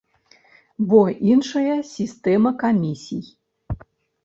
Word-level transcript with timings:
Бо 0.93 0.99
іншая 1.35 1.77
сістэма 1.93 2.55
камісій. 2.65 3.23